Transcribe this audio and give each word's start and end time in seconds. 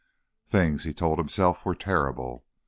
Things, 0.47 0.83
he 0.83 0.95
told 0.95 1.19
himself, 1.19 1.63
were 1.63 1.75
terrible. 1.75 2.43